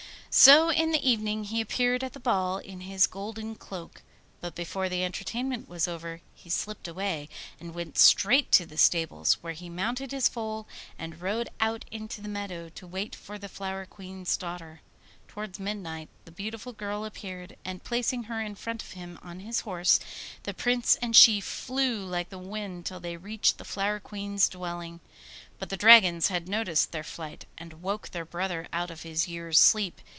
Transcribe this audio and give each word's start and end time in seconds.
So 0.33 0.71
in 0.71 0.93
the 0.93 1.09
evening 1.09 1.43
he 1.43 1.59
appeared 1.59 2.05
at 2.05 2.13
the 2.13 2.19
ball 2.21 2.57
in 2.59 2.79
his 2.79 3.05
golden 3.05 3.53
cloak; 3.55 4.01
but 4.39 4.55
before 4.55 4.87
the 4.87 5.03
entertainment 5.03 5.67
was 5.67 5.89
over 5.89 6.21
he 6.33 6.49
slipped 6.49 6.87
away, 6.87 7.27
and 7.59 7.73
went 7.73 7.97
straight 7.97 8.49
to 8.53 8.65
the 8.65 8.77
stables, 8.77 9.33
where 9.41 9.51
he 9.51 9.67
mounted 9.67 10.13
his 10.13 10.29
foal 10.29 10.67
and 10.97 11.19
rode 11.21 11.49
out 11.59 11.83
into 11.91 12.21
the 12.21 12.29
meadow 12.29 12.69
to 12.69 12.87
wait 12.87 13.13
for 13.13 13.37
the 13.37 13.49
Flower 13.49 13.85
Queen's 13.85 14.37
daughter. 14.37 14.79
Towards 15.27 15.59
midnight 15.59 16.07
the 16.23 16.31
beautiful 16.31 16.71
girl 16.71 17.03
appeared, 17.03 17.57
and 17.65 17.83
placing 17.83 18.23
her 18.23 18.39
in 18.39 18.55
front 18.55 18.81
of 18.81 18.91
him 18.93 19.19
on 19.21 19.41
his 19.41 19.59
horse, 19.59 19.99
the 20.43 20.53
Prince 20.53 20.95
and 21.01 21.13
she 21.13 21.41
flew 21.41 22.05
like 22.05 22.29
the 22.29 22.37
wind 22.39 22.85
till 22.85 23.01
they 23.01 23.17
reached 23.17 23.57
the 23.57 23.65
Flower 23.65 23.99
Queen's 23.99 24.47
dwelling. 24.47 25.01
But 25.59 25.67
the 25.69 25.75
dragons 25.75 26.29
had 26.29 26.47
noticed 26.47 26.93
their 26.93 27.03
flight, 27.03 27.43
and 27.57 27.81
woke 27.83 28.11
their 28.11 28.23
brother 28.25 28.69
out 28.71 28.89
of 28.89 29.01
his 29.03 29.27
year's 29.27 29.59
sleep. 29.59 29.99